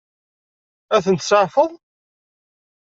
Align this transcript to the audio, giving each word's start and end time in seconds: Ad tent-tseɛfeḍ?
Ad 0.95 1.03
tent-tseɛfeḍ? 1.05 1.71